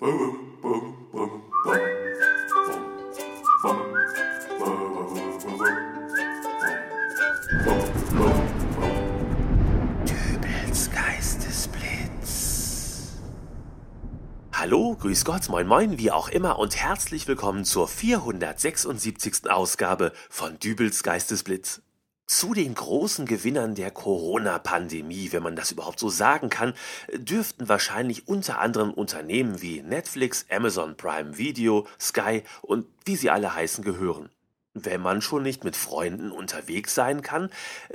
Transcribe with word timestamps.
Dübels 0.00 0.12
Geistesblitz. 10.92 13.16
Hallo, 14.52 14.94
grüß 14.94 15.24
Gott, 15.24 15.48
moin 15.48 15.66
moin, 15.66 15.98
wie 15.98 16.12
auch 16.12 16.28
immer 16.28 16.60
und 16.60 16.76
herzlich 16.76 17.26
willkommen 17.26 17.64
zur 17.64 17.88
476. 17.88 19.50
Ausgabe 19.50 20.12
von 20.30 20.60
Dübels 20.60 21.02
Geistesblitz. 21.02 21.82
Zu 22.30 22.52
den 22.52 22.74
großen 22.74 23.24
Gewinnern 23.24 23.74
der 23.74 23.90
Corona-Pandemie, 23.90 25.32
wenn 25.32 25.42
man 25.42 25.56
das 25.56 25.72
überhaupt 25.72 25.98
so 25.98 26.10
sagen 26.10 26.50
kann, 26.50 26.74
dürften 27.14 27.70
wahrscheinlich 27.70 28.28
unter 28.28 28.58
anderem 28.58 28.90
Unternehmen 28.92 29.62
wie 29.62 29.80
Netflix, 29.80 30.44
Amazon 30.50 30.94
Prime 30.94 31.38
Video, 31.38 31.86
Sky 31.98 32.42
und 32.60 32.84
wie 33.06 33.16
sie 33.16 33.30
alle 33.30 33.54
heißen 33.54 33.82
gehören. 33.82 34.28
Wenn 34.74 35.00
man 35.00 35.22
schon 35.22 35.42
nicht 35.42 35.64
mit 35.64 35.74
Freunden 35.74 36.30
unterwegs 36.30 36.94
sein 36.94 37.22
kann, 37.22 37.48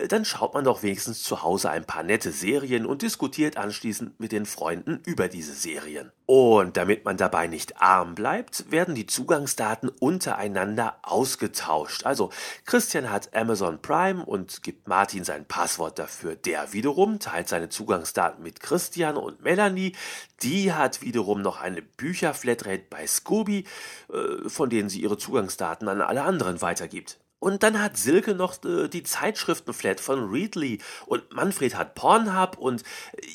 dann 0.10 0.26
schaut 0.26 0.56
man 0.56 0.64
doch 0.64 0.82
wenigstens 0.82 1.22
zu 1.22 1.44
Hause 1.44 1.70
ein 1.70 1.86
paar 1.86 2.02
nette 2.02 2.32
Serien 2.32 2.88
und 2.88 3.04
diskutiert 3.04 3.58
anschließend 3.58 4.20
mit 4.20 4.32
den 4.32 4.48
Freunden 4.48 5.00
über 5.06 5.28
diese 5.28 5.54
Serien. 5.54 6.12
Und 6.26 6.78
damit 6.78 7.04
man 7.04 7.18
dabei 7.18 7.48
nicht 7.48 7.82
arm 7.82 8.16
bleibt, 8.16 8.72
werden 8.72 8.96
die 8.96 9.06
Zugangsdaten 9.06 9.90
untereinander 9.90 10.96
ausgetauscht. 11.02 12.06
Also 12.06 12.32
Christian 12.66 13.10
hat 13.10 13.36
Amazon 13.36 13.82
Prime 13.82 14.24
und 14.26 14.64
gibt 14.64 14.88
Martin 14.88 15.26
sein 15.26 15.46
Passwort 15.46 16.00
dafür. 16.00 16.36
Der 16.36 16.72
wiederum 16.72 17.20
teilt 17.20 17.50
seine 17.50 17.68
Zugangsdaten 17.68 18.42
mit 18.42 18.62
Christian 18.62 19.18
und 19.18 19.44
Melanie. 19.44 19.96
Die 20.44 20.72
hat 20.72 21.02
wiederum 21.02 21.42
noch 21.42 21.60
eine 21.60 21.82
Bücherflatrate 21.82 22.86
bei 22.90 23.06
Scooby, 23.06 23.66
äh, 24.12 24.50
von 24.50 24.70
denen 24.70 24.88
sie 24.88 25.02
ihre 25.02 25.18
Zugangsdaten 25.18 25.90
an 25.90 26.02
alle 26.02 26.24
anderen 26.24 26.62
weitergibt. 26.62 27.18
Und 27.44 27.62
dann 27.62 27.82
hat 27.82 27.98
Silke 27.98 28.36
noch 28.36 28.64
äh, 28.64 28.88
die 28.88 29.04
Zeitschriftenflat 29.04 30.00
von 30.00 30.32
Readly 30.32 30.80
und 31.06 31.34
Manfred 31.34 31.76
hat 31.76 31.94
Pornhub 31.94 32.58
und 32.58 32.84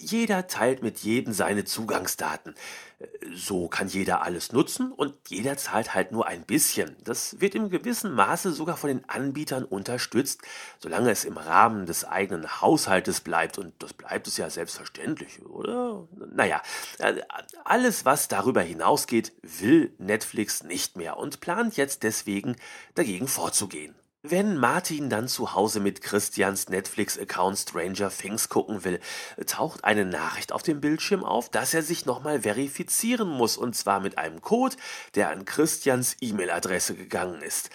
jeder 0.01 0.47
teilt 0.47 0.83
mit 0.83 1.01
jedem 1.01 1.35
seine 1.35 1.67
Zugangsdaten. 1.67 2.55
So 3.35 3.69
kann 3.69 3.87
jeder 3.87 4.23
alles 4.23 4.51
nutzen 4.51 4.93
und 4.93 5.15
jeder 5.29 5.59
zahlt 5.59 5.95
halt 5.95 6.11
nur 6.11 6.27
ein 6.27 6.45
bisschen. 6.45 6.97
Das 7.05 7.39
wird 7.43 7.55
im 7.55 7.69
gewissen 7.69 8.15
Maße 8.15 8.53
sogar 8.53 8.79
von 8.79 8.89
den 8.89 9.07
Anbietern 9.11 9.65
unterstützt, 9.65 10.41
solange 10.79 11.11
es 11.11 11.27
im 11.27 11.37
Rahmen 11.37 11.85
des 11.85 12.07
eigenen 12.07 12.63
Haushaltes 12.63 13.21
bleibt. 13.21 13.59
Und 13.59 13.75
das 13.79 13.93
bleibt 13.93 14.27
es 14.27 14.39
ja 14.39 14.49
selbstverständlich, 14.49 15.45
oder? 15.45 16.09
Naja, 16.33 16.63
äh, 16.99 17.21
alles, 17.63 18.07
was 18.07 18.27
darüber 18.27 18.63
hinausgeht, 18.63 19.33
will 19.43 19.93
Netflix 19.99 20.65
nicht 20.65 20.97
mehr 20.97 21.19
und 21.19 21.41
plant 21.41 21.77
jetzt 21.77 22.03
deswegen 22.05 22.57
dagegen 22.95 23.29
vorzugehen. 23.29 23.98
Wenn 24.25 24.57
Martin 24.57 25.11
dann 25.11 25.29
zu 25.29 25.55
Hause 25.55 25.79
mit 25.79 26.03
Christians 26.03 26.69
Netflix-Account 26.69 27.57
Stranger 27.57 28.11
Things 28.11 28.49
gucken 28.49 28.83
will, 28.83 28.99
taucht 29.47 29.85
eine 29.85 30.05
Nachricht 30.05 30.51
auf 30.51 30.65
dem 30.65 30.81
Bildschirm 30.81 31.23
auf, 31.25 31.49
dass 31.51 31.73
er 31.73 31.85
sich 31.85 32.05
nochmal 32.05 32.43
verifizieren 32.43 33.29
muss, 33.29 33.57
und 33.57 33.77
zwar 33.77 34.01
mit 34.01 34.19
einem 34.19 34.43
Code, 34.43 34.75
der 35.15 35.31
an 35.31 35.45
Christians 35.45 36.17
E-Mail-Adresse 36.21 36.97
gegangen 36.97 37.43
ist. 37.43 37.71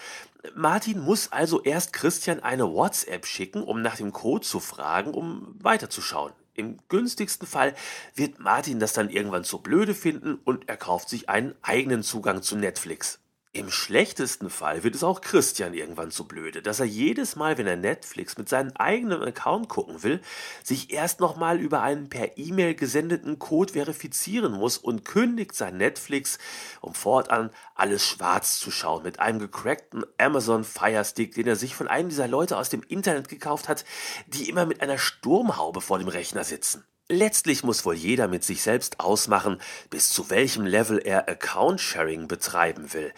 Martin 0.54 1.00
muss 1.00 1.32
also 1.32 1.62
erst 1.62 1.94
Christian 1.94 2.40
eine 2.40 2.70
WhatsApp 2.70 3.24
schicken, 3.24 3.62
um 3.62 3.80
nach 3.80 3.96
dem 3.96 4.12
Code 4.12 4.46
zu 4.46 4.60
fragen, 4.60 5.14
um 5.14 5.56
weiterzuschauen. 5.62 6.34
Im 6.52 6.76
günstigsten 6.90 7.48
Fall 7.48 7.74
wird 8.14 8.38
Martin 8.38 8.78
das 8.78 8.92
dann 8.92 9.08
irgendwann 9.08 9.44
zu 9.44 9.62
blöde 9.62 9.94
finden 9.94 10.34
und 10.44 10.68
er 10.68 10.76
kauft 10.76 11.08
sich 11.08 11.30
einen 11.30 11.54
eigenen 11.62 12.02
Zugang 12.02 12.42
zu 12.42 12.54
Netflix. 12.56 13.23
Im 13.56 13.70
schlechtesten 13.70 14.50
Fall 14.50 14.82
wird 14.82 14.96
es 14.96 15.04
auch 15.04 15.20
Christian 15.20 15.74
irgendwann 15.74 16.10
zu 16.10 16.26
blöde, 16.26 16.60
dass 16.60 16.80
er 16.80 16.86
jedes 16.86 17.36
Mal, 17.36 17.56
wenn 17.56 17.68
er 17.68 17.76
Netflix 17.76 18.36
mit 18.36 18.48
seinem 18.48 18.72
eigenen 18.72 19.22
Account 19.22 19.68
gucken 19.68 20.02
will, 20.02 20.20
sich 20.64 20.92
erst 20.92 21.20
nochmal 21.20 21.60
über 21.60 21.80
einen 21.80 22.08
per 22.08 22.36
E-Mail 22.36 22.74
gesendeten 22.74 23.38
Code 23.38 23.74
verifizieren 23.74 24.54
muss 24.54 24.76
und 24.76 25.04
kündigt 25.04 25.54
sein 25.54 25.76
Netflix, 25.76 26.38
um 26.80 26.94
fortan 26.94 27.50
alles 27.76 28.04
schwarz 28.04 28.58
zu 28.58 28.72
schauen, 28.72 29.04
mit 29.04 29.20
einem 29.20 29.38
gecrackten 29.38 30.04
Amazon 30.18 30.64
Fire 30.64 31.04
Stick, 31.04 31.36
den 31.36 31.46
er 31.46 31.54
sich 31.54 31.76
von 31.76 31.86
einem 31.86 32.08
dieser 32.08 32.26
Leute 32.26 32.58
aus 32.58 32.70
dem 32.70 32.82
Internet 32.82 33.28
gekauft 33.28 33.68
hat, 33.68 33.84
die 34.26 34.48
immer 34.48 34.66
mit 34.66 34.80
einer 34.80 34.98
Sturmhaube 34.98 35.80
vor 35.80 36.00
dem 36.00 36.08
Rechner 36.08 36.42
sitzen. 36.42 36.84
Letztlich 37.10 37.62
muss 37.62 37.84
wohl 37.84 37.94
jeder 37.94 38.28
mit 38.28 38.44
sich 38.44 38.62
selbst 38.62 38.98
ausmachen, 38.98 39.60
bis 39.90 40.08
zu 40.08 40.30
welchem 40.30 40.64
Level 40.64 40.98
er 40.98 41.28
Account-Sharing 41.28 42.28
betreiben 42.28 42.94
will. 42.94 43.12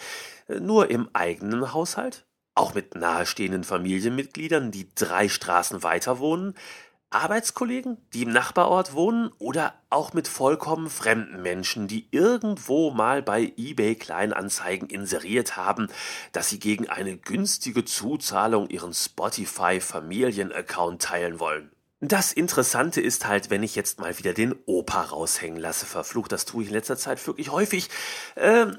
Nur 0.48 0.90
im 0.90 1.08
eigenen 1.12 1.72
Haushalt? 1.72 2.26
Auch 2.56 2.74
mit 2.74 2.96
nahestehenden 2.96 3.62
Familienmitgliedern, 3.62 4.72
die 4.72 4.92
drei 4.96 5.28
Straßen 5.28 5.84
weiter 5.84 6.18
wohnen? 6.18 6.54
Arbeitskollegen, 7.10 7.98
die 8.12 8.22
im 8.22 8.32
Nachbarort 8.32 8.94
wohnen? 8.94 9.30
Oder 9.38 9.74
auch 9.88 10.12
mit 10.14 10.26
vollkommen 10.26 10.90
fremden 10.90 11.40
Menschen, 11.42 11.86
die 11.86 12.08
irgendwo 12.10 12.90
mal 12.90 13.22
bei 13.22 13.52
eBay 13.56 13.94
Kleinanzeigen 13.94 14.88
inseriert 14.88 15.56
haben, 15.56 15.86
dass 16.32 16.48
sie 16.48 16.58
gegen 16.58 16.88
eine 16.88 17.16
günstige 17.16 17.84
Zuzahlung 17.84 18.68
ihren 18.68 18.94
Spotify 18.94 19.80
Familienaccount 19.80 21.00
teilen 21.02 21.38
wollen? 21.38 21.70
Das 22.00 22.32
Interessante 22.32 23.00
ist 23.00 23.26
halt, 23.26 23.48
wenn 23.48 23.62
ich 23.62 23.74
jetzt 23.74 24.00
mal 24.00 24.18
wieder 24.18 24.34
den 24.34 24.54
Opa 24.66 25.00
raushängen 25.00 25.58
lasse, 25.58 25.86
verflucht, 25.86 26.30
das 26.30 26.44
tue 26.44 26.62
ich 26.62 26.68
in 26.68 26.74
letzter 26.74 26.98
Zeit 26.98 27.26
wirklich 27.26 27.50
häufig. 27.50 27.88
Ähm, 28.36 28.76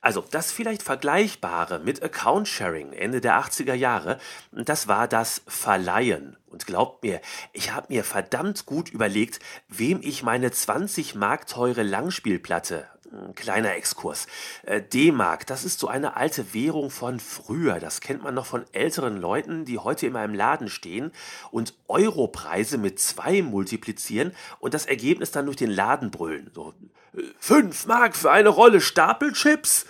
also 0.00 0.24
das 0.30 0.50
vielleicht 0.50 0.82
Vergleichbare 0.82 1.78
mit 1.78 2.02
Account 2.02 2.48
Sharing 2.48 2.92
Ende 2.92 3.20
der 3.20 3.38
80er 3.38 3.74
Jahre, 3.74 4.18
das 4.52 4.88
war 4.88 5.08
das 5.08 5.42
Verleihen. 5.46 6.36
Und 6.46 6.66
glaubt 6.66 7.02
mir, 7.02 7.20
ich 7.52 7.72
habe 7.72 7.92
mir 7.92 8.04
verdammt 8.04 8.64
gut 8.64 8.88
überlegt, 8.88 9.40
wem 9.68 10.00
ich 10.02 10.22
meine 10.22 10.50
20 10.50 11.14
Mark 11.14 11.46
teure 11.46 11.82
Langspielplatte 11.82 12.86
kleiner 13.34 13.74
Exkurs. 13.74 14.26
Äh, 14.62 14.82
D-Mark, 14.82 15.46
das 15.46 15.64
ist 15.64 15.80
so 15.80 15.88
eine 15.88 16.16
alte 16.16 16.54
Währung 16.54 16.90
von 16.90 17.20
früher. 17.20 17.80
Das 17.80 18.00
kennt 18.00 18.22
man 18.22 18.34
noch 18.34 18.46
von 18.46 18.64
älteren 18.72 19.16
Leuten, 19.20 19.64
die 19.64 19.78
heute 19.78 20.06
immer 20.06 20.24
im 20.24 20.34
Laden 20.34 20.68
stehen 20.68 21.12
und 21.50 21.74
Europreise 21.88 22.78
mit 22.78 22.98
zwei 22.98 23.42
multiplizieren 23.42 24.32
und 24.58 24.74
das 24.74 24.86
Ergebnis 24.86 25.30
dann 25.30 25.46
durch 25.46 25.56
den 25.56 25.70
Laden 25.70 26.10
brüllen. 26.10 26.50
So, 26.54 26.74
äh, 27.16 27.22
fünf 27.38 27.86
Mark 27.86 28.16
für 28.16 28.30
eine 28.30 28.48
Rolle 28.48 28.80
Stapelchips? 28.80 29.86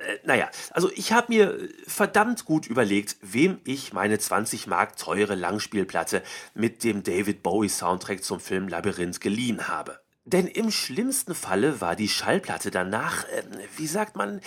Äh, 0.00 0.18
naja, 0.24 0.50
also 0.70 0.90
ich 0.94 1.12
habe 1.12 1.32
mir 1.32 1.68
verdammt 1.86 2.44
gut 2.44 2.66
überlegt, 2.66 3.16
wem 3.22 3.60
ich 3.64 3.92
meine 3.92 4.18
20 4.18 4.66
Mark 4.66 4.96
teure 4.96 5.34
Langspielplatte 5.34 6.22
mit 6.54 6.84
dem 6.84 7.02
David 7.02 7.42
Bowie 7.42 7.68
Soundtrack 7.68 8.22
zum 8.22 8.40
Film 8.40 8.68
Labyrinth 8.68 9.20
geliehen 9.20 9.68
habe. 9.68 10.03
Denn 10.24 10.46
im 10.46 10.70
schlimmsten 10.70 11.34
Falle 11.34 11.80
war 11.80 11.96
die 11.96 12.08
Schallplatte 12.08 12.70
danach, 12.70 13.24
äh, 13.28 13.42
wie 13.76 13.86
sagt 13.86 14.16
man, 14.16 14.40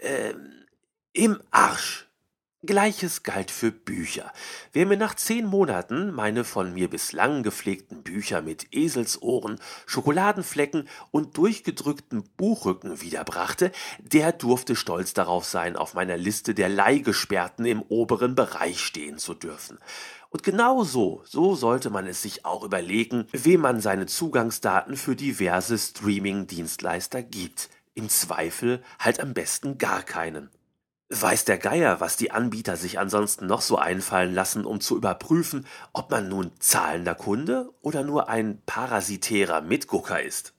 äh, 0.00 0.34
im 1.12 1.40
Arsch. 1.50 2.08
Gleiches 2.64 3.24
galt 3.24 3.50
für 3.50 3.72
Bücher. 3.72 4.32
Wer 4.72 4.86
mir 4.86 4.96
nach 4.96 5.16
zehn 5.16 5.46
Monaten 5.46 6.12
meine 6.12 6.44
von 6.44 6.72
mir 6.72 6.88
bislang 6.88 7.42
gepflegten 7.42 8.04
Bücher 8.04 8.40
mit 8.40 8.72
Eselsohren, 8.72 9.58
Schokoladenflecken 9.86 10.88
und 11.10 11.36
durchgedrückten 11.36 12.22
Buchrücken 12.36 13.00
wiederbrachte, 13.00 13.72
der 13.98 14.30
durfte 14.30 14.76
stolz 14.76 15.12
darauf 15.12 15.44
sein, 15.44 15.74
auf 15.74 15.94
meiner 15.94 16.16
Liste 16.16 16.54
der 16.54 16.68
Leihgesperrten 16.68 17.64
im 17.64 17.82
oberen 17.82 18.36
Bereich 18.36 18.78
stehen 18.78 19.18
zu 19.18 19.34
dürfen. 19.34 19.80
Und 20.32 20.42
genau 20.42 20.82
so, 20.82 21.20
so 21.26 21.54
sollte 21.54 21.90
man 21.90 22.06
es 22.06 22.22
sich 22.22 22.46
auch 22.46 22.64
überlegen, 22.64 23.26
wem 23.32 23.60
man 23.60 23.82
seine 23.82 24.06
Zugangsdaten 24.06 24.96
für 24.96 25.14
diverse 25.14 25.76
Streaming-Dienstleister 25.76 27.22
gibt. 27.22 27.68
Im 27.92 28.08
Zweifel 28.08 28.82
halt 28.98 29.20
am 29.20 29.34
besten 29.34 29.76
gar 29.76 30.02
keinen. 30.02 30.48
Weiß 31.10 31.44
der 31.44 31.58
Geier, 31.58 32.00
was 32.00 32.16
die 32.16 32.30
Anbieter 32.30 32.78
sich 32.78 32.98
ansonsten 32.98 33.46
noch 33.46 33.60
so 33.60 33.76
einfallen 33.76 34.32
lassen, 34.32 34.64
um 34.64 34.80
zu 34.80 34.96
überprüfen, 34.96 35.66
ob 35.92 36.10
man 36.10 36.30
nun 36.30 36.50
zahlender 36.58 37.14
Kunde 37.14 37.68
oder 37.82 38.02
nur 38.02 38.30
ein 38.30 38.62
parasitärer 38.64 39.60
Mitgucker 39.60 40.22
ist. 40.22 40.54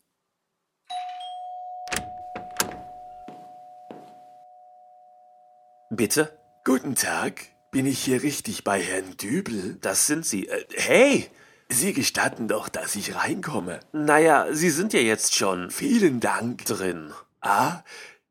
Bitte? 5.90 6.38
Guten 6.64 6.94
Tag. 6.94 7.53
Bin 7.74 7.88
ich 7.88 8.04
hier 8.04 8.22
richtig 8.22 8.64
bei 8.64 8.80
Herrn 8.80 9.18
Dübel? 9.18 9.80
Das 9.82 10.06
sind 10.06 10.28
Sie. 10.28 10.48
Äh, 10.48 10.64
hey! 10.76 11.28
Sie 11.70 11.94
gestatten 11.94 12.48
doch, 12.48 12.70
dass 12.70 12.96
ich 12.96 13.16
reinkomme. 13.16 13.80
Naja, 13.92 14.46
Sie 14.52 14.70
sind 14.70 14.94
ja 14.94 15.00
jetzt 15.00 15.36
schon. 15.36 15.72
Vielen 15.72 16.20
Dank 16.20 16.66
drin. 16.66 17.12
Ah, 17.42 17.82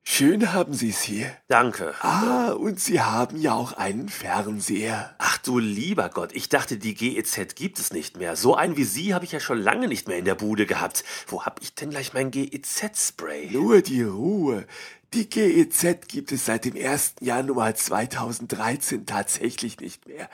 Schön 0.05 0.53
haben 0.53 0.75
Sie 0.75 0.91
es 0.91 1.01
hier. 1.03 1.31
Danke. 1.49 1.95
Ah, 2.03 2.53
und 2.53 2.79
Sie 2.79 3.01
haben 3.01 3.41
ja 3.41 3.55
auch 3.55 3.73
einen 3.73 4.09
Fernseher. 4.09 5.15
Ach 5.19 5.39
du 5.39 5.59
lieber 5.59 6.09
Gott, 6.09 6.33
ich 6.33 6.49
dachte, 6.49 6.77
die 6.77 6.95
GEZ 6.95 7.55
gibt 7.55 7.79
es 7.79 7.93
nicht 7.93 8.17
mehr. 8.17 8.37
So 8.37 8.55
einen 8.55 8.77
wie 8.77 8.85
Sie 8.85 9.15
habe 9.15 9.25
ich 9.25 9.33
ja 9.33 9.41
schon 9.41 9.61
lange 9.61 9.89
nicht 9.89 10.09
mehr 10.09 10.19
in 10.19 10.25
der 10.25 10.35
Bude 10.35 10.67
gehabt. 10.67 11.05
Wo 11.27 11.45
hab 11.45 11.63
ich 11.63 11.75
denn 11.75 11.91
gleich 11.91 12.13
mein 12.15 12.31
GEZ-Spray? 12.31 13.51
Nur 13.51 13.81
die 13.81 14.03
Ruhe. 14.03 14.67
Die 15.15 15.29
GEZ 15.29 16.09
gibt 16.09 16.33
es 16.33 16.47
seit 16.47 16.65
dem 16.65 16.75
1. 16.75 17.17
Januar 17.21 17.75
2013 17.75 19.05
tatsächlich 19.05 19.79
nicht 19.79 20.07
mehr. 20.07 20.31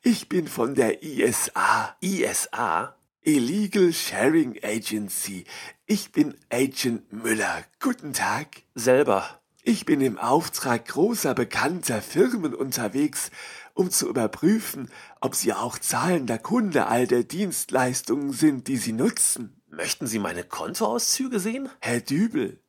Ich 0.00 0.30
bin 0.30 0.48
von 0.48 0.74
der 0.74 1.02
ISA. 1.02 1.94
ISA? 2.00 2.96
Illegal 3.20 3.92
Sharing 3.92 4.58
Agency. 4.64 5.44
Ich 5.84 6.12
bin 6.12 6.34
Agent 6.50 7.12
Müller. 7.12 7.62
Guten 7.78 8.14
Tag. 8.14 8.62
Selber. 8.74 9.42
Ich 9.64 9.84
bin 9.84 10.00
im 10.00 10.16
Auftrag 10.16 10.86
großer 10.86 11.34
bekannter 11.34 12.00
Firmen 12.00 12.54
unterwegs, 12.54 13.30
um 13.74 13.90
zu 13.90 14.08
überprüfen, 14.08 14.90
ob 15.20 15.34
sie 15.34 15.52
auch 15.52 15.76
zahlender 15.76 16.38
Kunde 16.38 16.86
all 16.86 17.06
der 17.06 17.24
Dienstleistungen 17.24 18.32
sind, 18.32 18.66
die 18.66 18.78
sie 18.78 18.94
nutzen. 18.94 19.60
Möchten 19.68 20.06
Sie 20.06 20.18
meine 20.18 20.44
Kontoauszüge 20.44 21.38
sehen? 21.38 21.68
Herr 21.80 22.00
Dübel, 22.00 22.62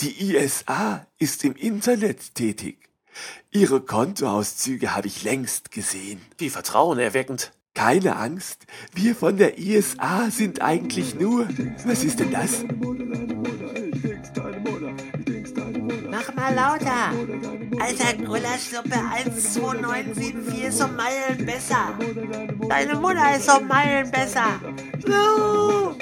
die 0.00 0.34
ISA 0.34 1.06
ist 1.18 1.44
im 1.44 1.54
Internet 1.54 2.34
tätig. 2.34 2.78
Ihre 3.50 3.80
Kontoauszüge 3.80 4.94
habe 4.94 5.06
ich 5.06 5.22
längst 5.22 5.70
gesehen. 5.70 6.20
Wie 6.38 6.50
vertrauenerweckend. 6.50 7.52
Keine 7.74 8.16
Angst, 8.16 8.66
wir 8.94 9.16
von 9.16 9.36
der 9.36 9.58
ISA 9.58 10.30
sind 10.30 10.62
eigentlich 10.62 11.16
nur. 11.16 11.48
Was 11.84 12.04
ist 12.04 12.20
denn 12.20 12.30
das? 12.30 12.64
Mach 16.08 16.34
mal 16.34 16.54
lauter. 16.54 17.10
Alter 17.80 18.16
Gulaschsuppe 18.24 18.90
12974 18.90 20.64
ist 20.64 20.80
um 20.80 20.94
Meilen 20.94 21.44
besser. 21.44 21.98
Deine 22.68 22.94
Mutter 22.94 23.36
ist 23.36 23.48
um 23.52 23.66
Meilen 23.66 24.08
besser. 24.10 24.60
Uh. 25.08 25.94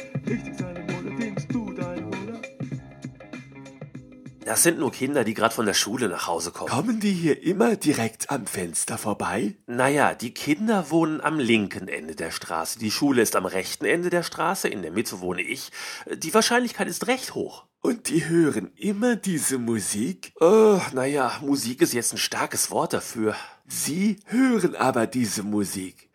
Das 4.53 4.65
sind 4.65 4.79
nur 4.79 4.93
Kinder, 4.93 5.25
die 5.25 5.33
gerade 5.33 5.55
von 5.55 5.65
der 5.65 5.73
Schule 5.73 6.11
nach 6.11 6.27
Hause 6.27 6.51
kommen. 6.51 6.69
Kommen 6.69 7.01
die 7.01 7.15
hier 7.15 7.43
immer 7.43 7.75
direkt 7.75 8.29
am 8.29 8.45
Fenster 8.47 8.99
vorbei? 8.99 9.55
Naja, 9.67 10.13
die 10.13 10.35
Kinder 10.35 10.91
wohnen 10.91 11.23
am 11.23 11.39
linken 11.39 11.89
Ende 11.89 12.15
der 12.15 12.31
Straße. 12.31 12.79
Die 12.79 12.91
Schule 12.91 13.23
ist 13.23 13.35
am 13.35 13.47
rechten 13.47 13.87
Ende 13.87 14.11
der 14.11 14.23
Straße. 14.23 14.69
In 14.69 14.83
der 14.83 14.91
Mitte 14.91 15.21
wohne 15.21 15.41
ich. 15.41 15.73
Die 16.15 16.35
Wahrscheinlichkeit 16.35 16.87
ist 16.87 17.07
recht 17.07 17.35
hoch. 17.35 17.65
Und 17.81 18.11
die 18.11 18.29
hören 18.29 18.73
immer 18.77 19.17
diese 19.17 19.57
Musik? 19.57 20.35
Oh, 20.39 20.79
naja, 20.93 21.33
Musik 21.41 21.81
ist 21.81 21.95
jetzt 21.95 22.13
ein 22.13 22.19
starkes 22.19 22.71
Wort 22.71 22.93
dafür. 22.93 23.35
Sie 23.67 24.19
hören 24.27 24.77
aber 24.77 25.07
diese 25.07 25.45
Musik 25.45 26.11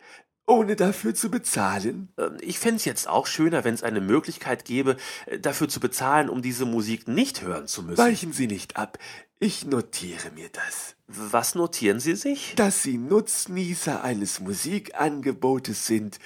ohne 0.48 0.76
dafür 0.76 1.14
zu 1.14 1.30
bezahlen? 1.30 2.08
Ähm, 2.18 2.38
ich 2.40 2.58
fände 2.58 2.76
es 2.76 2.84
jetzt 2.84 3.08
auch 3.08 3.26
schöner, 3.26 3.64
wenn 3.64 3.74
es 3.74 3.82
eine 3.82 4.00
Möglichkeit 4.00 4.64
gäbe, 4.64 4.96
äh, 5.26 5.38
dafür 5.38 5.68
zu 5.68 5.80
bezahlen, 5.80 6.28
um 6.28 6.42
diese 6.42 6.64
Musik 6.64 7.06
nicht 7.06 7.42
hören 7.42 7.66
zu 7.66 7.82
müssen. 7.82 7.98
Weichen 7.98 8.32
Sie 8.32 8.46
nicht 8.46 8.76
ab. 8.76 8.98
Ich 9.38 9.66
notiere 9.66 10.30
mir 10.32 10.48
das. 10.48 10.96
Was 11.06 11.54
notieren 11.54 12.00
Sie 12.00 12.16
sich? 12.16 12.54
Dass 12.56 12.82
Sie 12.82 12.98
Nutznießer 12.98 14.02
eines 14.02 14.40
Musikangebotes 14.40 15.86
sind, 15.86 16.18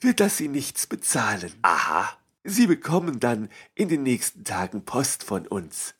für 0.00 0.14
das 0.14 0.36
Sie 0.36 0.48
nichts 0.48 0.86
bezahlen. 0.86 1.52
Aha. 1.62 2.08
Sie 2.44 2.66
bekommen 2.66 3.20
dann 3.20 3.48
in 3.74 3.88
den 3.88 4.02
nächsten 4.02 4.44
Tagen 4.44 4.84
Post 4.84 5.22
von 5.22 5.46
uns. 5.46 5.94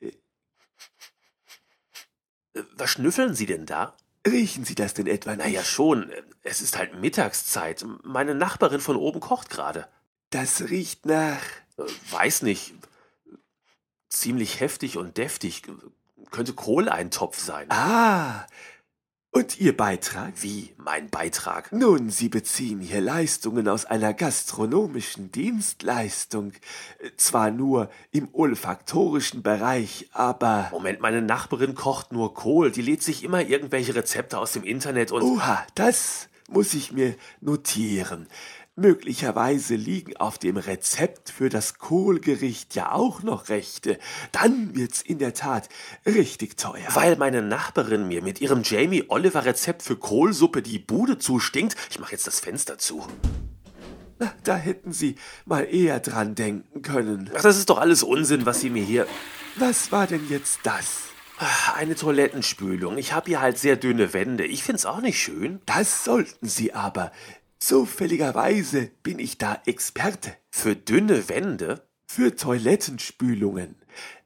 Äh, 0.00 0.12
was 2.76 2.90
schnüffeln 2.90 3.34
Sie 3.34 3.46
denn 3.46 3.66
da? 3.66 3.96
Riechen 4.26 4.64
Sie 4.64 4.74
das 4.74 4.94
denn 4.94 5.06
etwa 5.06 5.36
nicht? 5.36 5.46
Naja, 5.46 5.62
schon. 5.62 6.10
Es 6.46 6.60
ist 6.60 6.78
halt 6.78 7.00
Mittagszeit. 7.00 7.84
Meine 8.04 8.34
Nachbarin 8.34 8.80
von 8.80 8.96
oben 8.96 9.20
kocht 9.20 9.50
gerade. 9.50 9.88
Das 10.30 10.62
riecht 10.70 11.04
nach. 11.04 11.40
Äh, 11.76 11.82
weiß 12.10 12.42
nicht. 12.42 12.74
Ziemlich 14.08 14.60
heftig 14.60 14.96
und 14.96 15.16
deftig. 15.16 15.62
Könnte 16.30 16.52
Kohleintopf 16.54 17.38
sein. 17.38 17.66
Ah, 17.70 18.46
und 19.36 19.60
Ihr 19.60 19.76
Beitrag? 19.76 20.32
Wie 20.40 20.72
mein 20.78 21.10
Beitrag? 21.10 21.70
Nun, 21.70 22.08
Sie 22.08 22.30
beziehen 22.30 22.80
hier 22.80 23.02
Leistungen 23.02 23.68
aus 23.68 23.84
einer 23.84 24.14
gastronomischen 24.14 25.30
Dienstleistung. 25.30 26.52
Zwar 27.18 27.50
nur 27.50 27.90
im 28.12 28.30
olfaktorischen 28.32 29.42
Bereich, 29.42 30.08
aber. 30.12 30.68
Moment, 30.72 31.00
meine 31.00 31.20
Nachbarin 31.20 31.74
kocht 31.74 32.12
nur 32.12 32.32
Kohl. 32.32 32.70
Die 32.70 32.80
lädt 32.80 33.02
sich 33.02 33.24
immer 33.24 33.42
irgendwelche 33.42 33.94
Rezepte 33.94 34.38
aus 34.38 34.52
dem 34.52 34.64
Internet 34.64 35.12
und. 35.12 35.20
Oha, 35.20 35.66
das 35.74 36.30
muss 36.48 36.74
ich 36.74 36.92
mir 36.92 37.14
notieren. 37.40 38.26
Möglicherweise 38.78 39.74
liegen 39.74 40.18
auf 40.18 40.36
dem 40.36 40.58
Rezept 40.58 41.30
für 41.30 41.48
das 41.48 41.78
Kohlgericht 41.78 42.74
ja 42.74 42.92
auch 42.92 43.22
noch 43.22 43.48
Rechte. 43.48 43.98
Dann 44.32 44.74
wird's 44.76 45.00
in 45.00 45.18
der 45.18 45.32
Tat 45.32 45.70
richtig 46.04 46.58
teuer. 46.58 46.86
Weil 46.92 47.16
meine 47.16 47.40
Nachbarin 47.40 48.06
mir 48.06 48.20
mit 48.20 48.42
ihrem 48.42 48.62
Jamie 48.62 49.04
Oliver 49.08 49.46
Rezept 49.46 49.82
für 49.82 49.96
Kohlsuppe 49.96 50.60
die 50.60 50.78
Bude 50.78 51.18
zustinkt. 51.18 51.74
Ich 51.90 51.98
mache 51.98 52.12
jetzt 52.12 52.26
das 52.26 52.40
Fenster 52.40 52.76
zu. 52.76 53.02
Na, 54.18 54.34
da 54.44 54.56
hätten 54.56 54.92
Sie 54.92 55.16
mal 55.46 55.62
eher 55.62 56.00
dran 56.00 56.34
denken 56.34 56.82
können. 56.82 57.30
Ach, 57.34 57.42
das 57.42 57.56
ist 57.56 57.70
doch 57.70 57.78
alles 57.78 58.02
Unsinn, 58.02 58.44
was 58.44 58.60
Sie 58.60 58.68
mir 58.68 58.84
hier. 58.84 59.06
Was 59.56 59.90
war 59.90 60.06
denn 60.06 60.28
jetzt 60.28 60.60
das? 60.64 61.15
Eine 61.74 61.94
Toilettenspülung. 61.94 62.96
Ich 62.96 63.12
habe 63.12 63.26
hier 63.26 63.40
halt 63.42 63.58
sehr 63.58 63.76
dünne 63.76 64.14
Wände. 64.14 64.46
Ich 64.46 64.62
find's 64.62 64.86
auch 64.86 65.02
nicht 65.02 65.20
schön. 65.20 65.60
Das 65.66 66.04
sollten 66.04 66.48
Sie 66.48 66.72
aber. 66.72 67.12
Zufälligerweise 67.58 68.90
bin 69.02 69.18
ich 69.18 69.36
da 69.36 69.60
Experte. 69.66 70.34
Für 70.50 70.74
dünne 70.74 71.28
Wände? 71.28 71.86
Für 72.06 72.34
Toilettenspülungen. 72.34 73.76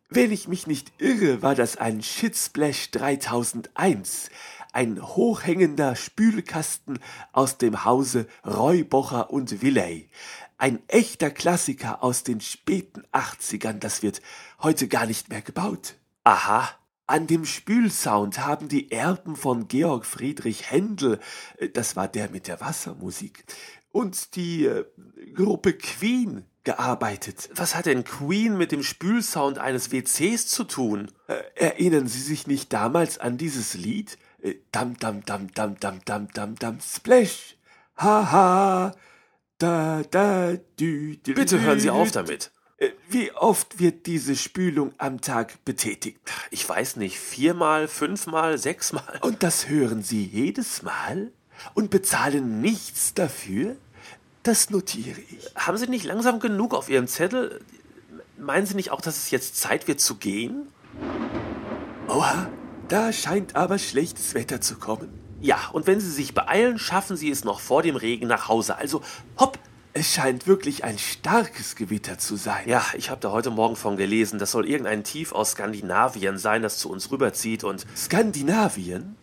Wenn 0.08 0.30
ich 0.30 0.46
mich 0.46 0.66
nicht 0.66 0.92
irre, 0.98 1.42
war 1.42 1.54
das 1.54 1.76
ein 1.76 2.02
Shitsplash 2.02 2.90
3001, 2.90 4.28
ein 4.72 5.00
hochhängender 5.00 5.94
Spülkasten 5.94 6.98
aus 7.32 7.58
dem 7.58 7.84
Hause 7.84 8.26
Reubocher 8.44 9.30
und 9.30 9.62
Willey. 9.62 10.10
Ein 10.58 10.80
echter 10.88 11.30
Klassiker 11.30 12.02
aus 12.02 12.24
den 12.24 12.40
späten 12.40 13.02
80ern, 13.12 13.78
das 13.78 14.02
wird 14.02 14.20
heute 14.60 14.88
gar 14.88 15.06
nicht 15.06 15.28
mehr 15.28 15.42
gebaut. 15.42 15.94
Aha, 16.24 16.68
an 17.10 17.26
dem 17.26 17.44
Spülsound 17.44 18.38
haben 18.38 18.68
die 18.68 18.92
Erben 18.92 19.34
von 19.36 19.66
Georg 19.68 20.06
Friedrich 20.06 20.70
Händel, 20.70 21.18
äh, 21.58 21.68
das 21.68 21.96
war 21.96 22.08
der 22.08 22.30
mit 22.30 22.46
der 22.46 22.60
Wassermusik, 22.60 23.44
und 23.90 24.36
die 24.36 24.66
äh, 24.66 24.84
Gruppe 25.34 25.72
Queen 25.72 26.44
gearbeitet. 26.62 27.50
Was 27.54 27.74
hat 27.74 27.86
denn 27.86 28.04
Queen 28.04 28.56
mit 28.56 28.70
dem 28.70 28.82
Spülsound 28.82 29.58
eines 29.58 29.90
WCs 29.90 30.46
zu 30.46 30.64
tun? 30.64 31.10
Äh, 31.26 31.42
erinnern 31.56 32.06
Sie 32.06 32.20
sich 32.20 32.46
nicht 32.46 32.72
damals 32.72 33.18
an 33.18 33.38
dieses 33.38 33.74
Lied? 33.74 34.16
Äh, 34.40 34.54
dam 34.70 34.96
dam 34.98 35.24
dam 35.24 35.52
dam 35.52 35.78
dam 35.80 36.00
dam 36.04 36.28
dam 36.32 36.54
dam 36.54 36.78
Splash. 36.80 37.56
Haha. 37.96 38.94
Da 39.58 40.02
da 40.10 40.54
dü, 40.78 41.16
dü, 41.16 41.34
Bitte 41.34 41.60
hören 41.60 41.80
Sie 41.80 41.90
auf 41.90 42.12
damit. 42.12 42.50
Äh, 42.80 42.92
wie 43.08 43.30
oft 43.32 43.78
wird 43.78 44.06
diese 44.06 44.34
Spülung 44.34 44.92
am 44.98 45.20
Tag 45.20 45.64
betätigt? 45.64 46.18
Ich 46.50 46.66
weiß 46.68 46.96
nicht, 46.96 47.18
viermal, 47.18 47.86
fünfmal, 47.86 48.58
sechsmal. 48.58 49.20
Und 49.20 49.42
das 49.42 49.68
hören 49.68 50.02
Sie 50.02 50.24
jedes 50.24 50.82
Mal 50.82 51.30
und 51.74 51.90
bezahlen 51.90 52.60
nichts 52.62 53.14
dafür? 53.14 53.76
Das 54.42 54.70
notiere 54.70 55.20
ich. 55.20 55.54
Haben 55.54 55.76
Sie 55.76 55.86
nicht 55.86 56.06
langsam 56.06 56.40
genug 56.40 56.74
auf 56.74 56.88
Ihrem 56.88 57.06
Zettel? 57.06 57.60
Meinen 58.38 58.64
Sie 58.64 58.74
nicht 58.74 58.90
auch, 58.90 59.02
dass 59.02 59.18
es 59.18 59.30
jetzt 59.30 59.56
Zeit 59.60 59.86
wird 59.86 60.00
zu 60.00 60.14
gehen? 60.14 60.66
Oha, 62.08 62.48
da 62.88 63.12
scheint 63.12 63.56
aber 63.56 63.78
schlechtes 63.78 64.32
Wetter 64.32 64.62
zu 64.62 64.76
kommen. 64.76 65.20
Ja, 65.42 65.68
und 65.72 65.86
wenn 65.86 66.00
Sie 66.00 66.10
sich 66.10 66.32
beeilen, 66.32 66.78
schaffen 66.78 67.18
Sie 67.18 67.30
es 67.30 67.44
noch 67.44 67.60
vor 67.60 67.82
dem 67.82 67.96
Regen 67.96 68.26
nach 68.26 68.48
Hause. 68.48 68.76
Also 68.76 69.02
hopp, 69.38 69.58
es 69.92 70.12
scheint 70.12 70.46
wirklich 70.46 70.84
ein 70.84 70.98
starkes 70.98 71.74
Gewitter 71.74 72.18
zu 72.18 72.36
sein. 72.36 72.68
Ja, 72.68 72.84
ich 72.96 73.10
habe 73.10 73.20
da 73.20 73.32
heute 73.32 73.50
Morgen 73.50 73.76
von 73.76 73.96
gelesen. 73.96 74.38
Das 74.38 74.52
soll 74.52 74.68
irgendein 74.68 75.04
Tief 75.04 75.32
aus 75.32 75.52
Skandinavien 75.52 76.38
sein, 76.38 76.62
das 76.62 76.78
zu 76.78 76.90
uns 76.90 77.10
rüberzieht 77.10 77.64
und. 77.64 77.86
Skandinavien? 77.96 79.16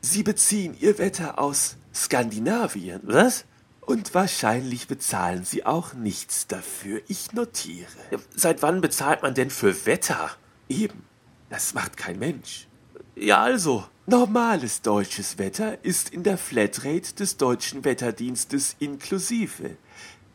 Sie 0.00 0.22
beziehen 0.22 0.76
Ihr 0.78 0.98
Wetter 0.98 1.38
aus 1.38 1.76
Skandinavien? 1.94 3.00
Was? 3.04 3.44
Und 3.80 4.14
wahrscheinlich 4.14 4.86
bezahlen 4.86 5.44
Sie 5.44 5.64
auch 5.66 5.94
nichts 5.94 6.46
dafür. 6.46 7.00
Ich 7.08 7.32
notiere. 7.32 7.88
Ja, 8.10 8.18
seit 8.34 8.62
wann 8.62 8.80
bezahlt 8.80 9.22
man 9.22 9.34
denn 9.34 9.50
für 9.50 9.86
Wetter? 9.86 10.30
Eben. 10.68 11.04
Das 11.50 11.74
macht 11.74 11.96
kein 11.96 12.18
Mensch. 12.18 12.68
Ja, 13.14 13.42
also. 13.42 13.84
Normales 14.06 14.82
deutsches 14.82 15.38
Wetter 15.38 15.84
ist 15.84 16.08
in 16.08 16.24
der 16.24 16.36
Flatrate 16.36 17.14
des 17.14 17.36
deutschen 17.36 17.84
Wetterdienstes 17.84 18.74
inklusive. 18.80 19.76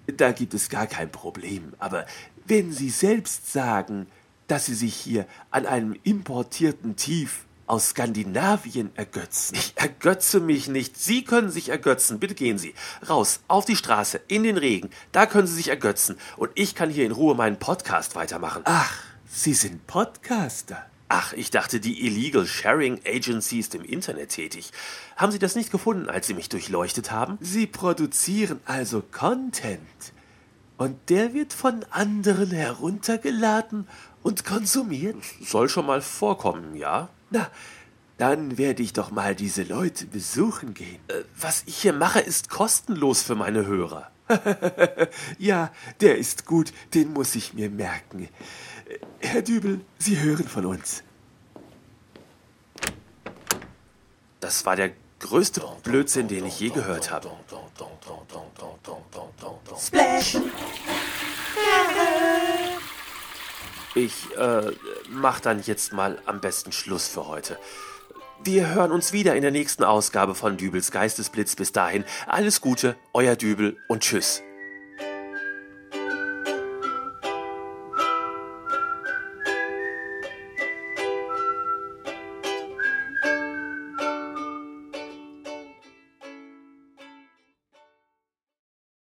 Da 0.08 0.32
gibt 0.32 0.54
es 0.54 0.70
gar 0.70 0.88
kein 0.88 1.12
Problem. 1.12 1.74
Aber 1.78 2.06
wenn 2.46 2.72
Sie 2.72 2.90
selbst 2.90 3.52
sagen, 3.52 4.08
dass 4.48 4.68
Sie 4.68 4.74
sich 4.74 4.96
hier 4.96 5.28
an 5.52 5.66
einem 5.66 5.98
importierten 6.04 6.96
Tief 6.96 7.44
aus 7.66 7.90
Skandinavien 7.90 8.92
ergötzen. 8.96 9.56
Ich 9.56 9.74
ergötze 9.76 10.40
mich 10.40 10.70
nicht. 10.70 10.98
Sie 10.98 11.26
können 11.26 11.52
sich 11.52 11.68
ergötzen. 11.68 12.20
Bitte 12.20 12.36
gehen 12.36 12.58
Sie. 12.58 12.74
Raus, 13.10 13.42
auf 13.50 13.66
die 13.66 13.76
Straße, 13.76 14.22
in 14.30 14.44
den 14.44 14.56
Regen. 14.56 14.92
Da 15.12 15.26
können 15.26 15.48
Sie 15.48 15.56
sich 15.56 15.68
ergötzen. 15.68 16.18
Und 16.38 16.52
ich 16.56 16.74
kann 16.74 16.90
hier 16.90 17.06
in 17.06 17.12
Ruhe 17.12 17.36
meinen 17.36 17.60
Podcast 17.60 18.16
weitermachen. 18.16 18.62
Ach, 18.64 19.04
Sie 19.30 19.54
sind 19.54 19.86
Podcaster. 19.88 20.86
Ach, 21.10 21.32
ich 21.34 21.52
dachte, 21.52 21.80
die 21.80 22.06
Illegal 22.06 22.46
Sharing 22.46 23.00
Agency 23.06 23.60
ist 23.60 23.76
im 23.76 23.84
Internet 23.84 24.30
tätig. 24.30 24.72
Haben 25.16 25.32
Sie 25.32 25.40
das 25.40 25.56
nicht 25.56 25.72
gefunden, 25.72 26.10
als 26.10 26.28
Sie 26.28 26.34
mich 26.34 26.50
durchleuchtet 26.50 27.12
haben? 27.12 27.38
Sie 27.40 27.66
produzieren 27.66 28.60
also 28.66 29.02
Content. 29.02 29.80
Und 30.78 31.10
der 31.10 31.34
wird 31.34 31.54
von 31.54 31.86
anderen 31.92 32.52
heruntergeladen 32.52 33.88
und 34.22 34.44
konsumiert? 34.44 35.16
Soll 35.42 35.70
schon 35.70 35.86
mal 35.86 36.02
vorkommen, 36.02 36.76
ja? 36.76 37.10
Na, 37.30 37.50
dann 38.18 38.58
werde 38.58 38.84
ich 38.84 38.94
doch 38.94 39.10
mal 39.10 39.34
diese 39.34 39.64
Leute 39.64 40.06
besuchen 40.06 40.74
gehen. 40.74 41.00
Äh, 41.08 41.24
was 41.40 41.64
ich 41.68 41.78
hier 41.78 41.94
mache, 41.94 42.20
ist 42.20 42.50
kostenlos 42.50 43.22
für 43.22 43.36
meine 43.36 43.66
Hörer. 43.66 44.12
ja, 45.38 45.72
der 46.02 46.18
ist 46.18 46.46
gut, 46.46 46.74
den 46.94 47.14
muss 47.14 47.36
ich 47.36 47.54
mir 47.54 47.70
merken. 47.70 48.30
Herr 49.20 49.42
Dübel, 49.42 49.82
Sie 49.98 50.20
hören 50.20 50.48
von 50.48 50.66
uns. 50.66 51.04
Das 54.40 54.66
war 54.66 54.76
der 54.76 54.92
größte 55.20 55.62
Blödsinn, 55.84 56.28
den 56.28 56.46
ich 56.46 56.60
je 56.60 56.70
gehört 56.70 57.12
habe. 57.12 57.32
Splash! 59.80 60.38
Ich 63.96 64.38
äh, 64.38 64.72
mach 65.10 65.40
dann 65.40 65.62
jetzt 65.64 65.92
mal 65.92 66.22
am 66.26 66.40
besten 66.40 66.72
Schluss 66.72 67.08
für 67.08 67.26
heute. 67.28 67.58
Wir 68.48 68.74
hören 68.74 68.94
uns 68.94 69.12
wieder 69.12 69.36
in 69.36 69.42
der 69.42 69.52
nächsten 69.52 69.84
Ausgabe 69.84 70.34
von 70.34 70.56
Dübels 70.56 70.92
Geistesblitz. 70.92 71.58
Bis 71.58 71.74
dahin 71.74 72.06
alles 72.28 72.62
Gute, 72.62 72.96
euer 73.14 73.36
Dübel 73.36 73.76
und 73.90 74.04
tschüss. 74.04 74.42